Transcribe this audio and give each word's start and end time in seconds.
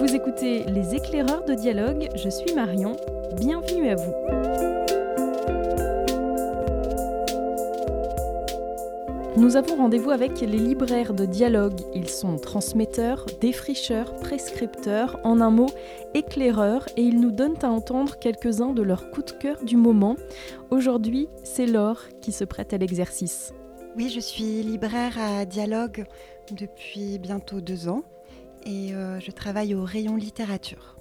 Vous 0.00 0.14
écoutez 0.14 0.62
Les 0.62 0.94
éclaireurs 0.94 1.44
de 1.44 1.54
dialogue, 1.54 2.08
je 2.14 2.28
suis 2.28 2.54
Marion, 2.54 2.96
bienvenue 3.36 3.88
à 3.88 3.96
vous. 3.96 4.14
Nous 9.36 9.56
avons 9.56 9.74
rendez-vous 9.74 10.10
avec 10.10 10.40
les 10.40 10.46
libraires 10.46 11.14
de 11.14 11.24
dialogue. 11.24 11.80
Ils 11.94 12.08
sont 12.08 12.36
transmetteurs, 12.36 13.26
défricheurs, 13.40 14.14
prescripteurs, 14.14 15.18
en 15.24 15.40
un 15.40 15.50
mot, 15.50 15.70
éclaireurs, 16.14 16.86
et 16.96 17.02
ils 17.02 17.18
nous 17.18 17.32
donnent 17.32 17.58
à 17.62 17.68
entendre 17.68 18.20
quelques-uns 18.20 18.74
de 18.74 18.82
leurs 18.82 19.10
coups 19.10 19.32
de 19.32 19.38
cœur 19.38 19.64
du 19.64 19.76
moment. 19.76 20.14
Aujourd'hui, 20.70 21.28
c'est 21.42 21.66
Laure 21.66 22.02
qui 22.20 22.30
se 22.30 22.44
prête 22.44 22.72
à 22.72 22.78
l'exercice. 22.78 23.52
Oui, 23.96 24.10
je 24.10 24.20
suis 24.20 24.62
libraire 24.62 25.18
à 25.18 25.44
Dialogue 25.44 26.04
depuis 26.52 27.18
bientôt 27.18 27.60
deux 27.60 27.88
ans 27.88 28.04
et 28.64 28.94
euh, 28.94 29.20
je 29.20 29.30
travaille 29.30 29.74
au 29.74 29.84
rayon 29.84 30.16
littérature. 30.16 30.96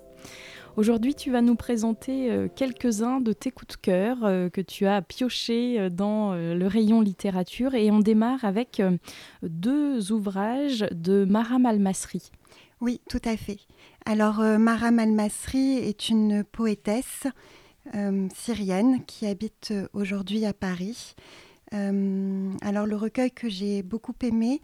Aujourd'hui, 0.75 1.15
tu 1.15 1.31
vas 1.31 1.41
nous 1.41 1.55
présenter 1.55 2.31
euh, 2.31 2.47
quelques-uns 2.53 3.19
de 3.19 3.33
tes 3.33 3.51
coups 3.51 3.75
de 3.75 3.81
cœur 3.81 4.17
euh, 4.23 4.49
que 4.49 4.61
tu 4.61 4.85
as 4.85 5.01
piochés 5.01 5.89
dans 5.89 6.33
le 6.33 6.67
rayon 6.67 7.01
littérature 7.01 7.73
et 7.73 7.89
on 7.91 7.99
démarre 7.99 8.45
avec 8.45 8.81
deux 9.41 10.11
ouvrages 10.11 10.85
de 10.91 11.25
Maram 11.25 11.65
Almasri. 11.65 12.31
Oui, 12.79 13.01
tout 13.09 13.21
à 13.25 13.35
fait. 13.37 13.59
Alors, 14.05 14.39
Maram 14.39 14.99
Almasri 14.99 15.77
est 15.77 16.09
une 16.09 16.43
poétesse 16.43 17.25
syrienne 18.35 19.03
qui 19.05 19.25
habite 19.25 19.73
aujourd'hui 19.93 20.45
à 20.45 20.53
Paris. 20.53 21.15
alors, 21.71 22.85
le 22.85 22.95
recueil 22.95 23.31
que 23.31 23.49
j'ai 23.49 23.81
beaucoup 23.81 24.15
aimé, 24.21 24.61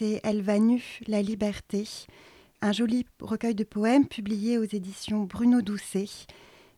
c'est 0.00 0.20
Elle 0.24 0.40
va 0.40 0.58
nue, 0.58 1.00
la 1.08 1.20
liberté, 1.20 1.86
un 2.62 2.72
joli 2.72 3.04
recueil 3.20 3.54
de 3.54 3.64
poèmes 3.64 4.06
publié 4.06 4.56
aux 4.56 4.64
éditions 4.64 5.24
Bruno 5.24 5.60
Doucet. 5.60 6.08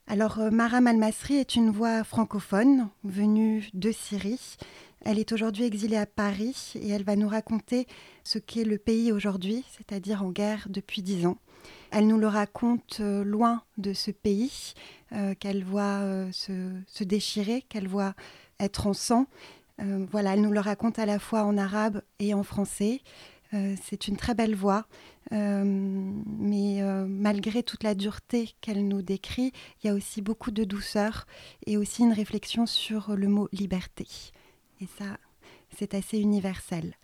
Alors, 0.09 0.41
euh, 0.41 0.51
Mara 0.51 0.81
Malmasri 0.81 1.37
est 1.37 1.55
une 1.55 1.71
voix 1.71 2.03
francophone 2.03 2.89
venue 3.05 3.69
de 3.75 3.93
Syrie. 3.93 4.57
Elle 5.05 5.21
est 5.21 5.31
aujourd'hui 5.31 5.65
exilée 5.65 5.99
à 5.99 6.07
Paris 6.07 6.73
et 6.75 6.89
elle 6.89 7.05
va 7.05 7.15
nous 7.15 7.29
raconter 7.29 7.87
ce 8.25 8.41
qu'est 8.41 8.65
le 8.65 8.79
pays 8.79 9.13
aujourd'hui, 9.13 9.65
c'est-à-dire 9.77 10.25
en 10.25 10.31
guerre 10.31 10.67
depuis 10.69 11.03
dix 11.03 11.25
ans. 11.25 11.39
Elle 11.93 12.09
nous 12.09 12.19
le 12.19 12.27
raconte 12.27 12.99
euh, 12.99 13.23
loin 13.23 13.63
de 13.79 13.93
ce 13.93 14.11
pays 14.11 14.75
euh, 15.13 15.35
qu'elle 15.39 15.63
voit 15.63 16.03
se, 16.33 17.05
déchirer, 17.05 17.63
qu'elle 17.69 17.87
voit 17.87 18.15
être 18.59 18.89
en 18.89 18.95
sang. 18.95 19.27
Voilà, 20.11 20.35
elle 20.35 20.43
nous 20.43 20.53
le 20.53 20.61
raconte 20.61 20.99
à 20.99 21.07
la 21.07 21.19
fois 21.19 21.43
en 21.43 21.59
arabe 21.59 22.03
et 22.21 22.35
en 22.35 22.43
français. 22.43 23.01
Euh, 23.55 23.75
c'est 23.85 24.09
une 24.09 24.17
très 24.17 24.35
belle 24.35 24.55
voix, 24.55 24.87
euh, 25.33 25.63
mais 25.65 26.83
euh, 26.83 27.05
malgré 27.07 27.63
toute 27.63 27.83
la 27.83 27.95
dureté 27.95 28.55
qu'elle 28.61 28.87
nous 28.89 29.03
décrit, 29.03 29.53
il 29.83 29.87
y 29.87 29.91
a 29.91 29.95
aussi 29.95 30.23
beaucoup 30.23 30.51
de 30.51 30.65
douceur 30.65 31.27
et 31.67 31.77
aussi 31.77 32.03
une 32.03 32.13
réflexion 32.13 32.65
sur 32.65 33.15
le 33.15 33.29
mot 33.29 33.49
liberté. 33.53 34.07
Et 34.81 34.87
ça, 34.99 35.19
c'est 35.77 35.95
assez 35.95 36.19
universel. 36.19 36.95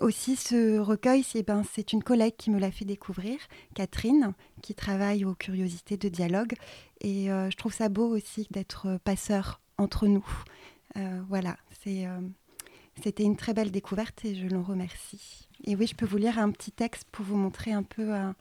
aussi, 0.00 0.36
ce 0.36 0.78
recueil, 0.78 1.22
c'est 1.22 1.46
ben, 1.46 1.62
une 1.92 2.02
collègue 2.02 2.36
qui 2.38 2.50
me 2.50 2.58
l'a 2.58 2.70
fait 2.70 2.86
découvrir, 2.86 3.38
Catherine, 3.74 4.32
qui 4.62 4.74
travaille 4.74 5.26
aux 5.26 5.34
curiosités 5.34 5.98
de 5.98 6.08
dialogue. 6.08 6.54
Et 7.02 7.26
je 7.26 7.56
trouve 7.56 7.74
ça 7.74 7.90
beau 7.90 8.08
aussi 8.08 8.48
d'être 8.50 8.98
passeur 9.04 9.60
entre 9.76 10.06
nous. 10.06 10.26
Voilà, 11.28 11.56
c'est 11.82 12.06
c'était 13.00 13.24
une 13.24 13.36
très 13.36 13.54
belle 13.54 13.70
découverte 13.70 14.24
et 14.24 14.34
je 14.34 14.46
l'en 14.46 14.62
remercie. 14.62 15.48
Et 15.64 15.76
oui, 15.76 15.86
je 15.86 15.94
peux 15.94 16.06
vous 16.06 16.18
lire 16.18 16.38
un 16.38 16.50
petit 16.50 16.72
texte 16.72 17.04
pour 17.10 17.24
vous 17.24 17.36
montrer 17.36 17.72
un 17.72 17.82
peu 17.82 18.14
euh, 18.14 18.32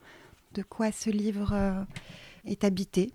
de 0.53 0.63
quoi 0.63 0.91
ce 0.91 1.09
livre 1.09 1.53
euh, 1.53 1.83
est 2.45 2.63
habité. 2.63 3.11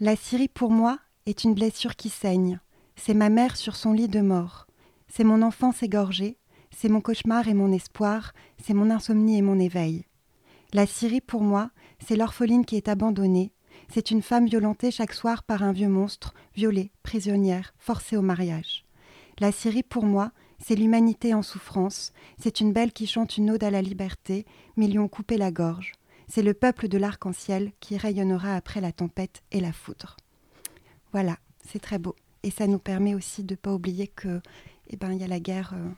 La 0.00 0.16
Syrie, 0.16 0.48
pour 0.48 0.70
moi, 0.70 0.98
est 1.26 1.44
une 1.44 1.54
blessure 1.54 1.96
qui 1.96 2.10
saigne. 2.10 2.60
C'est 2.96 3.14
ma 3.14 3.28
mère 3.28 3.56
sur 3.56 3.76
son 3.76 3.92
lit 3.92 4.08
de 4.08 4.20
mort. 4.20 4.66
C'est 5.08 5.24
mon 5.24 5.42
enfance 5.42 5.82
égorgée. 5.82 6.36
C'est 6.70 6.88
mon 6.88 7.00
cauchemar 7.00 7.48
et 7.48 7.54
mon 7.54 7.72
espoir. 7.72 8.32
C'est 8.62 8.74
mon 8.74 8.90
insomnie 8.90 9.38
et 9.38 9.42
mon 9.42 9.58
éveil. 9.58 10.04
La 10.72 10.86
Syrie, 10.86 11.20
pour 11.20 11.42
moi, 11.42 11.70
c'est 12.04 12.16
l'orpheline 12.16 12.64
qui 12.64 12.76
est 12.76 12.88
abandonnée. 12.88 13.52
C'est 13.92 14.10
une 14.10 14.22
femme 14.22 14.46
violentée 14.46 14.90
chaque 14.90 15.12
soir 15.12 15.42
par 15.42 15.62
un 15.62 15.72
vieux 15.72 15.88
monstre, 15.88 16.34
violée, 16.54 16.90
prisonnière, 17.02 17.74
forcée 17.78 18.16
au 18.16 18.22
mariage. 18.22 18.84
La 19.38 19.52
Syrie, 19.52 19.82
pour 19.82 20.04
moi, 20.04 20.32
c'est 20.58 20.76
l'humanité 20.76 21.34
en 21.34 21.42
souffrance, 21.42 22.12
c'est 22.38 22.60
une 22.60 22.72
belle 22.72 22.92
qui 22.92 23.06
chante 23.06 23.36
une 23.36 23.50
ode 23.50 23.64
à 23.64 23.70
la 23.70 23.82
liberté, 23.82 24.46
mais 24.76 24.86
lui 24.86 24.98
ont 24.98 25.08
coupé 25.08 25.36
la 25.36 25.50
gorge. 25.50 25.92
C'est 26.28 26.42
le 26.42 26.54
peuple 26.54 26.88
de 26.88 26.96
l'arc-en-ciel 26.96 27.72
qui 27.80 27.96
rayonnera 27.96 28.54
après 28.54 28.80
la 28.80 28.92
tempête 28.92 29.42
et 29.50 29.60
la 29.60 29.72
foudre. 29.72 30.16
Voilà, 31.12 31.36
c'est 31.68 31.80
très 31.80 31.98
beau. 31.98 32.16
Et 32.42 32.50
ça 32.50 32.66
nous 32.66 32.78
permet 32.78 33.14
aussi 33.14 33.44
de 33.44 33.54
ne 33.54 33.56
pas 33.56 33.72
oublier 33.72 34.08
que, 34.08 34.40
eh 34.88 34.96
ben, 34.96 35.12
il 35.12 35.20
y 35.20 35.24
a 35.24 35.28
la 35.28 35.40
guerre 35.40 35.72
euh, 35.74 35.90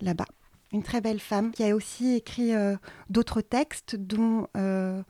là-bas. 0.00 0.26
Une 0.72 0.82
très 0.82 1.00
belle 1.00 1.20
femme 1.20 1.52
qui 1.52 1.62
a 1.64 1.74
aussi 1.74 2.14
écrit 2.14 2.54
euh, 2.54 2.76
d'autres 3.10 3.40
textes, 3.40 3.96
dont 3.96 4.48
euh, 4.56 5.02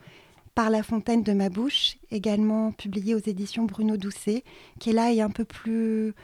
Par 0.55 0.71
la 0.71 0.83
fontaine 0.85 1.25
de 1.25 1.33
ma 1.33 1.49
bouche, 1.49 1.97
également 2.11 2.71
publié 2.71 3.15
aux 3.15 3.19
éditions 3.19 3.65
Bruno 3.65 3.97
Doucet, 3.97 4.45
qui 4.79 4.91
est 4.91 4.93
là 4.93 5.13
et 5.13 5.21
un 5.21 5.31
peu 5.31 5.45
plus 5.45 6.15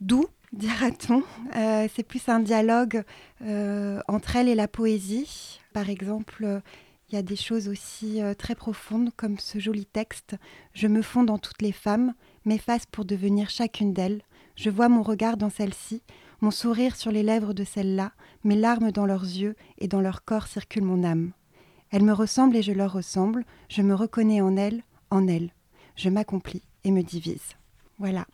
doux, 0.00 0.26
dira-t-on. 0.52 1.22
Euh, 1.56 1.88
c'est 1.94 2.02
plus 2.02 2.28
un 2.28 2.40
dialogue 2.40 3.02
euh, 3.42 4.00
entre 4.08 4.36
elle 4.36 4.48
et 4.48 4.54
la 4.54 4.68
poésie. 4.68 5.60
Par 5.72 5.88
exemple, 5.88 6.60
il 7.12 7.14
y 7.16 7.18
a 7.18 7.22
des 7.22 7.36
choses 7.36 7.68
aussi 7.68 8.22
euh, 8.22 8.32
très 8.32 8.54
profondes 8.54 9.10
comme 9.16 9.38
ce 9.38 9.58
joli 9.58 9.84
texte. 9.84 10.36
Je 10.72 10.86
me 10.86 11.02
fonds 11.02 11.24
dans 11.24 11.38
toutes 11.38 11.62
les 11.62 11.72
femmes, 11.72 12.14
m'efface 12.44 12.86
pour 12.86 13.04
devenir 13.04 13.50
chacune 13.50 13.92
d'elles. 13.92 14.22
Je 14.56 14.70
vois 14.70 14.88
mon 14.88 15.02
regard 15.02 15.36
dans 15.36 15.50
celle-ci, 15.50 16.02
mon 16.40 16.50
sourire 16.50 16.96
sur 16.96 17.10
les 17.10 17.22
lèvres 17.22 17.52
de 17.52 17.64
celle-là, 17.64 18.12
mes 18.44 18.56
larmes 18.56 18.92
dans 18.92 19.06
leurs 19.06 19.24
yeux 19.24 19.56
et 19.78 19.88
dans 19.88 20.00
leur 20.00 20.24
corps 20.24 20.46
circule 20.46 20.84
mon 20.84 21.04
âme. 21.04 21.32
Elles 21.92 22.04
me 22.04 22.12
ressemblent 22.12 22.56
et 22.56 22.62
je 22.62 22.72
leur 22.72 22.92
ressemble, 22.92 23.44
je 23.68 23.82
me 23.82 23.94
reconnais 23.94 24.40
en 24.40 24.56
elles, 24.56 24.82
en 25.10 25.28
elles. 25.28 25.50
Je 25.94 26.08
m'accomplis 26.08 26.62
et 26.84 26.90
me 26.90 27.02
divise. 27.02 27.54
Voilà. 27.98 28.26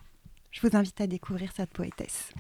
Je 0.53 0.67
vous 0.67 0.77
invite 0.77 1.01
à 1.01 1.07
découvrir 1.09 1.51
cette 1.55 1.71
poétesse. 1.71 2.33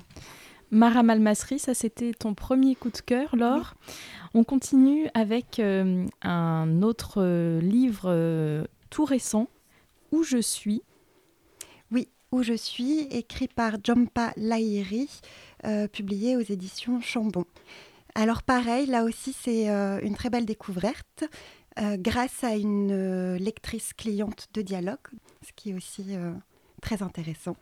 Mara 0.71 1.03
Malmasri, 1.03 1.59
ça 1.59 1.75
c'était 1.75 2.13
ton 2.13 2.35
premier 2.35 2.75
coup 2.75 2.91
de 2.91 2.99
cœur, 2.99 3.35
Laure. 3.35 3.75
On 4.35 4.45
continue 4.45 5.09
avec 5.15 5.59
euh, 5.59 6.07
un 6.23 6.83
autre 6.83 7.23
euh, 7.23 7.61
livre 7.61 8.05
euh, 8.07 8.65
tout 8.91 9.05
récent, 9.05 9.49
Où 10.13 10.23
je 10.23 10.39
suis. 10.39 10.83
Oui, 11.91 12.09
Où 12.31 12.43
je 12.43 12.55
suis, 12.55 13.01
écrit 13.11 13.49
par 13.49 13.77
Jompa 13.83 14.33
Lahiri, 14.37 15.09
publié 15.93 16.37
aux 16.37 16.41
éditions 16.41 17.01
Chambon. 17.01 17.45
Alors 18.21 18.43
pareil, 18.43 18.87
là 18.87 19.05
aussi 19.05 19.33
c'est 19.33 19.69
une 19.69 20.17
très 20.17 20.29
belle 20.29 20.45
découverte. 20.45 21.23
grâce 21.99 22.43
à 22.43 22.57
une 22.57 23.37
lectrice 23.37 23.93
cliente 23.93 24.49
de 24.55 24.61
dialogue, 24.61 25.07
ce 25.47 25.53
qui 25.55 25.71
est 25.71 25.75
aussi 25.75 26.17
très 26.81 27.05
intéressant. 27.05 27.57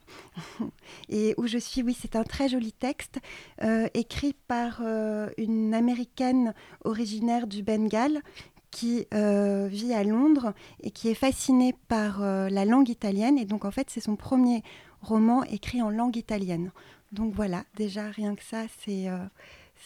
Et 1.10 1.34
où 1.36 1.46
je 1.46 1.58
suis, 1.58 1.82
oui, 1.82 1.94
c'est 2.00 2.16
un 2.16 2.24
très 2.24 2.48
joli 2.48 2.72
texte 2.72 3.18
euh, 3.62 3.86
écrit 3.92 4.34
par 4.48 4.80
euh, 4.82 5.28
une 5.36 5.74
américaine 5.74 6.54
originaire 6.84 7.46
du 7.46 7.62
Bengale 7.62 8.22
qui 8.70 9.06
euh, 9.12 9.68
vit 9.70 9.92
à 9.92 10.04
Londres 10.04 10.54
et 10.82 10.90
qui 10.90 11.08
est 11.08 11.14
fascinée 11.14 11.74
par 11.88 12.20
la 12.20 12.64
langue 12.64 12.88
italienne. 12.88 13.38
Et 13.38 13.44
donc, 13.44 13.66
en 13.66 13.70
fait, 13.70 13.90
c'est 13.90 14.00
son 14.00 14.16
premier 14.16 14.62
roman 15.02 15.44
écrit 15.44 15.82
en 15.82 15.90
langue 15.90 16.16
italienne. 16.16 16.72
Donc 17.12 17.34
voilà, 17.34 17.64
déjà, 17.76 18.10
rien 18.10 18.34
que 18.34 18.42
ça, 18.42 18.64
c'est 18.80 19.06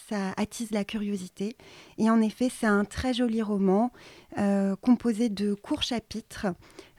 ça 0.09 0.33
attise 0.37 0.71
la 0.71 0.85
curiosité. 0.85 1.57
Et 1.99 2.11
en 2.11 2.21
effet, 2.21 2.49
c'est 2.51 2.67
un 2.67 2.85
très 2.85 3.15
joli 3.15 3.43
roman 3.43 3.93
euh, 4.39 4.77
composé 4.77 5.29
de 5.29 5.55
courts 5.55 5.83
chapitres 5.83 6.47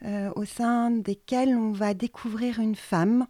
euh, 0.04 0.30
au 0.36 0.44
sein 0.44 0.90
desquels 0.90 1.54
on 1.56 1.72
va 1.72 1.94
découvrir 1.94 2.58
une 2.58 2.76
femme 2.76 3.26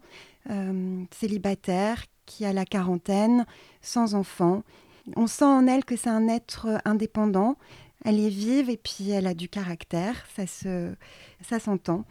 euh, 0.49 1.03
célibataire 1.11 2.03
qui 2.25 2.45
a 2.45 2.53
la 2.53 2.65
quarantaine, 2.65 3.45
sans 3.81 4.15
enfant. 4.15 4.63
On 5.15 5.27
sent 5.27 5.45
en 5.45 5.67
elle 5.67 5.83
que 5.83 5.95
c'est 5.95 6.09
un 6.09 6.27
être 6.27 6.79
indépendant. 6.85 7.57
Elle 8.05 8.19
est 8.19 8.29
vive 8.29 8.69
et 8.69 8.77
puis 8.77 9.11
elle 9.11 9.27
a 9.27 9.33
du 9.33 9.49
caractère, 9.49 10.25
ça 10.35 10.47
se, 10.47 10.93
ça 11.41 11.59
s'entend. 11.59 12.05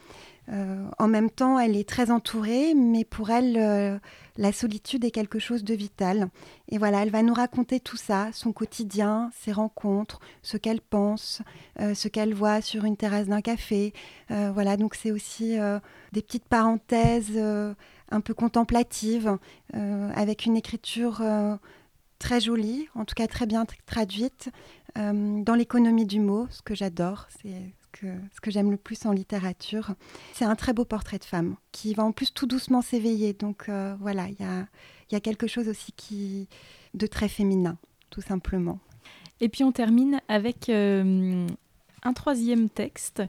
Euh, 0.48 0.88
en 0.98 1.08
même 1.08 1.30
temps, 1.30 1.58
elle 1.58 1.76
est 1.76 1.88
très 1.88 2.10
entourée, 2.10 2.74
mais 2.74 3.04
pour 3.04 3.30
elle, 3.30 3.56
euh, 3.56 3.98
la 4.36 4.52
solitude 4.52 5.04
est 5.04 5.10
quelque 5.10 5.38
chose 5.38 5.62
de 5.62 5.74
vital. 5.74 6.28
Et 6.68 6.78
voilà, 6.78 7.02
elle 7.02 7.10
va 7.10 7.22
nous 7.22 7.34
raconter 7.34 7.80
tout 7.80 7.96
ça, 7.96 8.30
son 8.32 8.52
quotidien, 8.52 9.30
ses 9.38 9.52
rencontres, 9.52 10.20
ce 10.42 10.56
qu'elle 10.56 10.80
pense, 10.80 11.42
euh, 11.80 11.94
ce 11.94 12.08
qu'elle 12.08 12.34
voit 12.34 12.60
sur 12.60 12.84
une 12.84 12.96
terrasse 12.96 13.28
d'un 13.28 13.40
café. 13.40 13.92
voilà, 14.30 14.76
donc 14.76 14.94
c'est 14.94 15.10
aussi 15.10 15.58
des 16.12 16.22
petites 16.22 16.46
parenthèses 16.46 17.38
un 18.10 18.20
peu 18.20 18.32
contemplatives, 18.32 19.36
avec 19.74 20.46
une 20.46 20.56
écriture 20.56 21.22
très 22.18 22.40
jolie, 22.40 22.88
en 22.94 23.04
tout 23.04 23.14
cas 23.14 23.26
très 23.26 23.46
bien 23.46 23.66
traduite, 23.84 24.50
dans 24.96 25.54
l'économie 25.54 26.06
du 26.06 26.20
mot, 26.20 26.46
ce 26.50 26.62
que 26.62 26.74
j'adore, 26.74 27.26
que, 27.92 28.06
ce 28.34 28.40
que 28.40 28.50
j'aime 28.50 28.70
le 28.70 28.76
plus 28.76 29.06
en 29.06 29.12
littérature. 29.12 29.94
C'est 30.32 30.44
un 30.44 30.56
très 30.56 30.72
beau 30.72 30.84
portrait 30.84 31.18
de 31.18 31.24
femme 31.24 31.56
qui 31.70 31.94
va 31.94 32.04
en 32.04 32.12
plus 32.12 32.32
tout 32.32 32.46
doucement 32.46 32.82
s'éveiller. 32.82 33.32
Donc 33.32 33.68
euh, 33.68 33.94
voilà, 34.00 34.28
il 34.28 34.36
y 35.10 35.16
a, 35.16 35.20
quelque 35.20 35.46
chose 35.46 35.68
aussi 35.68 35.92
qui, 35.92 36.48
de 36.94 37.06
très 37.06 37.28
féminin, 37.28 37.78
tout 38.10 38.22
simplement. 38.22 38.80
Et 39.40 39.48
puis 39.48 39.64
on 39.64 39.72
termine 39.72 40.20
avec 40.28 40.68
euh, 40.68 41.46
un 42.02 42.12
troisième 42.12 42.68
texte 42.68 43.22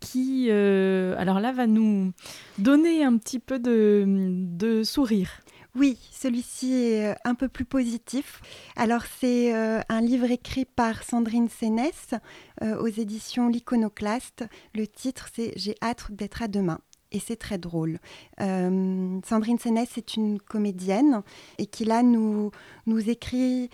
qui, 0.00 0.46
euh, 0.50 1.14
alors 1.18 1.40
là, 1.40 1.52
va 1.52 1.66
nous 1.66 2.12
donner 2.58 3.04
un 3.04 3.16
petit 3.18 3.38
peu 3.38 3.58
de, 3.58 4.04
de 4.06 4.82
sourire. 4.82 5.40
Oui, 5.78 5.96
celui-ci 6.10 6.72
est 6.72 7.12
euh, 7.12 7.14
un 7.24 7.36
peu 7.36 7.46
plus 7.46 7.64
positif. 7.64 8.40
Alors 8.74 9.02
c'est 9.20 9.54
euh, 9.54 9.80
un 9.88 10.00
livre 10.00 10.28
écrit 10.28 10.64
par 10.64 11.04
Sandrine 11.04 11.48
Sénès 11.48 12.14
aux 12.60 12.88
éditions 12.88 13.48
L'Iconoclaste. 13.48 14.44
Le 14.74 14.88
titre 14.88 15.28
c'est 15.32 15.52
J'ai 15.54 15.76
hâte 15.80 16.10
d'être 16.10 16.42
à 16.42 16.48
demain. 16.48 16.80
Et 17.12 17.20
c'est 17.20 17.36
très 17.36 17.56
drôle. 17.56 18.00
Sandrine 18.38 19.58
Sénès 19.58 19.96
est 19.96 20.16
une 20.16 20.40
comédienne 20.40 21.22
et 21.58 21.66
qui 21.66 21.84
là 21.84 22.02
nous 22.02 22.50
écrit 22.86 23.70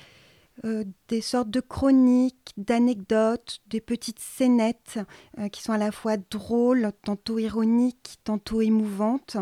euh, 0.65 0.85
des 1.09 1.21
sortes 1.21 1.51
de 1.51 1.61
chroniques, 1.61 2.53
d'anecdotes, 2.57 3.61
des 3.67 3.81
petites 3.81 4.21
scénettes 4.21 5.01
euh, 5.39 5.49
qui 5.49 5.63
sont 5.63 5.73
à 5.73 5.79
la 5.79 5.91
fois 5.91 6.17
drôles, 6.17 6.93
tantôt 7.03 7.41
ironiques, 7.41 8.19
tantôt 8.23 8.63
émouvantes. 8.63 9.37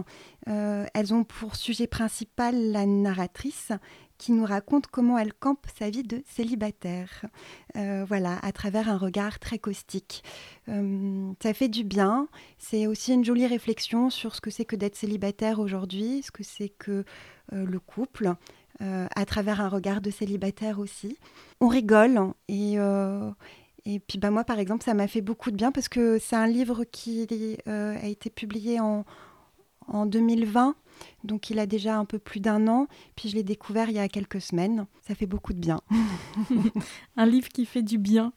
Euh, 0.48 0.86
elles 0.94 1.12
ont 1.12 1.24
pour 1.24 1.54
sujet 1.54 1.86
principal 1.86 2.72
la 2.72 2.86
narratrice 2.86 3.72
qui 4.16 4.32
nous 4.32 4.46
raconte 4.46 4.86
comment 4.86 5.18
elle 5.18 5.34
campe 5.34 5.66
sa 5.78 5.90
vie 5.90 6.04
de 6.04 6.22
célibataire. 6.26 7.26
voilà, 7.74 8.38
à 8.42 8.52
travers 8.52 8.88
un 8.88 8.96
regard 8.96 9.40
très 9.40 9.58
caustique. 9.58 10.22
ça 10.68 11.54
fait 11.54 11.68
du 11.68 11.82
bien. 11.82 12.28
C'est 12.56 12.86
aussi 12.86 13.14
une 13.14 13.24
jolie 13.24 13.48
réflexion 13.48 14.10
sur 14.10 14.36
ce 14.36 14.40
que 14.40 14.50
c'est 14.50 14.64
que 14.64 14.76
d'être 14.76 14.94
célibataire 14.94 15.58
aujourd'hui, 15.58 16.22
ce 16.22 16.30
que 16.30 16.44
c'est 16.44 16.68
que 16.68 17.04
le 17.50 17.80
couple. 17.80 18.36
Euh, 18.80 19.06
à 19.14 19.26
travers 19.26 19.60
un 19.60 19.68
regard 19.68 20.00
de 20.00 20.10
célibataire 20.10 20.78
aussi. 20.78 21.18
On 21.60 21.68
rigole 21.68 22.32
et, 22.48 22.78
euh, 22.78 23.30
et 23.84 24.00
puis 24.00 24.18
bah, 24.18 24.30
moi 24.30 24.44
par 24.44 24.58
exemple 24.58 24.82
ça 24.82 24.94
m'a 24.94 25.06
fait 25.06 25.20
beaucoup 25.20 25.50
de 25.50 25.56
bien 25.56 25.70
parce 25.70 25.88
que 25.88 26.18
c'est 26.18 26.36
un 26.36 26.46
livre 26.46 26.84
qui 26.84 27.28
euh, 27.68 27.96
a 27.96 28.06
été 28.06 28.30
publié 28.30 28.80
en, 28.80 29.04
en 29.88 30.06
2020. 30.06 30.74
Donc 31.22 31.50
il 31.50 31.58
a 31.58 31.66
déjà 31.66 31.96
un 31.96 32.06
peu 32.06 32.18
plus 32.18 32.40
d'un 32.40 32.66
an, 32.66 32.86
puis 33.14 33.28
je 33.28 33.36
l'ai 33.36 33.42
découvert 33.42 33.90
il 33.90 33.96
y 33.96 33.98
a 33.98 34.08
quelques 34.08 34.40
semaines. 34.40 34.86
Ça 35.06 35.14
fait 35.14 35.26
beaucoup 35.26 35.52
de 35.52 35.60
bien. 35.60 35.80
un 37.16 37.26
livre 37.26 37.48
qui 37.50 37.66
fait 37.66 37.82
du 37.82 37.98
bien 37.98 38.32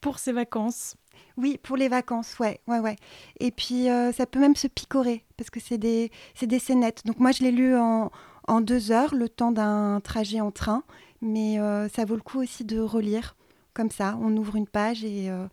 pour 0.00 0.18
ses 0.18 0.32
vacances. 0.32 0.96
Oui, 1.36 1.58
pour 1.62 1.78
les 1.78 1.88
vacances, 1.88 2.38
ouais, 2.38 2.60
ouais, 2.66 2.80
ouais. 2.80 2.96
Et 3.40 3.50
puis 3.50 3.86
ça 4.12 4.26
peut 4.26 4.40
même 4.40 4.56
se 4.56 4.66
picorer 4.66 5.24
parce 5.36 5.48
que 5.48 5.58
c'est 5.58 5.78
des, 5.78 6.10
des 6.42 6.58
scénettes. 6.58 7.02
Donc 7.06 7.18
moi 7.18 7.32
je 7.32 7.42
l'ai 7.42 7.50
lu 7.50 7.76
en, 7.76 8.10
en 8.50 8.60
deux 8.60 8.90
heures, 8.90 9.14
le 9.14 9.28
temps 9.28 9.52
d'un 9.52 10.00
trajet 10.00 10.40
en 10.40 10.50
train. 10.50 10.82
Mais 11.22 11.60
euh, 11.60 11.88
ça 11.88 12.04
vaut 12.04 12.16
le 12.16 12.20
coup 12.20 12.42
aussi 12.42 12.64
de 12.64 12.80
relire 12.80 13.36
comme 13.74 13.90
ça. 13.90 14.18
On 14.20 14.36
ouvre 14.36 14.56
une 14.56 14.66
page 14.66 15.04
et, 15.04 15.30
euh, 15.30 15.46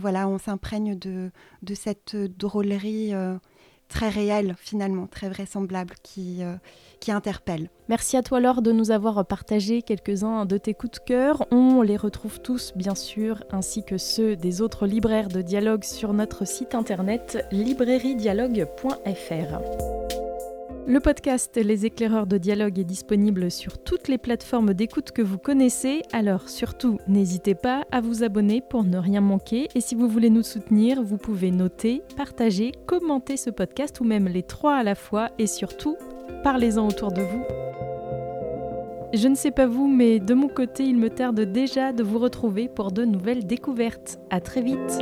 voilà, 0.00 0.28
on 0.28 0.36
s'imprègne 0.38 0.98
de, 0.98 1.30
cette 1.74 2.14
drôlerie 2.16 3.14
euh, 3.14 3.38
très 3.88 4.10
réelle 4.10 4.54
finalement, 4.58 5.06
très 5.06 5.30
vraisemblable 5.30 5.94
qui, 6.02 6.42
qui 7.00 7.12
interpelle. 7.12 7.70
Merci 7.88 8.16
à 8.16 8.22
toi 8.22 8.40
Laure 8.40 8.62
de 8.62 8.72
nous 8.72 8.90
avoir 8.90 9.24
partagé 9.26 9.82
quelques-uns 9.82 10.44
de 10.44 10.58
tes 10.58 10.74
coups 10.74 11.00
de 11.00 11.04
cœur. 11.04 11.46
On 11.50 11.82
les 11.82 11.96
retrouve 11.96 12.40
tous 12.40 12.72
bien 12.74 12.94
sûr, 12.94 13.42
ainsi 13.50 13.84
que 13.84 13.98
ceux 13.98 14.36
des 14.36 14.60
autres 14.60 14.86
libraires 14.86 15.28
de 15.28 15.40
dialogue 15.40 15.84
sur 15.84 16.12
notre 16.12 16.46
site 16.46 16.74
internet 16.74 17.46
librairiedialogue.fr. 17.52 20.11
Le 20.84 20.98
podcast 20.98 21.60
Les 21.62 21.86
éclaireurs 21.86 22.26
de 22.26 22.38
dialogue 22.38 22.78
est 22.78 22.84
disponible 22.84 23.52
sur 23.52 23.78
toutes 23.78 24.08
les 24.08 24.18
plateformes 24.18 24.74
d'écoute 24.74 25.12
que 25.12 25.22
vous 25.22 25.38
connaissez, 25.38 26.02
alors 26.12 26.48
surtout 26.48 26.98
n'hésitez 27.06 27.54
pas 27.54 27.84
à 27.92 28.00
vous 28.00 28.24
abonner 28.24 28.60
pour 28.60 28.82
ne 28.82 28.98
rien 28.98 29.20
manquer 29.20 29.68
et 29.76 29.80
si 29.80 29.94
vous 29.94 30.08
voulez 30.08 30.28
nous 30.28 30.42
soutenir, 30.42 31.00
vous 31.00 31.18
pouvez 31.18 31.52
noter, 31.52 32.02
partager, 32.16 32.72
commenter 32.86 33.36
ce 33.36 33.50
podcast 33.50 34.00
ou 34.00 34.04
même 34.04 34.26
les 34.26 34.42
trois 34.42 34.74
à 34.74 34.82
la 34.82 34.96
fois 34.96 35.28
et 35.38 35.46
surtout, 35.46 35.96
parlez-en 36.42 36.88
autour 36.88 37.12
de 37.12 37.22
vous. 37.22 37.44
Je 39.14 39.28
ne 39.28 39.34
sais 39.36 39.50
pas 39.50 39.66
vous, 39.66 39.86
mais 39.86 40.18
de 40.18 40.34
mon 40.34 40.48
côté, 40.48 40.84
il 40.84 40.96
me 40.96 41.10
tarde 41.10 41.40
déjà 41.40 41.92
de 41.92 42.02
vous 42.02 42.18
retrouver 42.18 42.68
pour 42.68 42.92
de 42.92 43.04
nouvelles 43.04 43.46
découvertes. 43.46 44.18
À 44.30 44.40
très 44.40 44.62
vite! 44.62 44.98